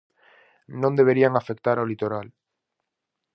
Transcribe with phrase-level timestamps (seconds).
[0.81, 2.27] Non deberían afectar ao litoral.